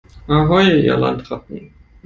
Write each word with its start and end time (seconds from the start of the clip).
Ahoi, 0.27 0.79
ihr 0.81 0.97
Landratten! 0.97 1.71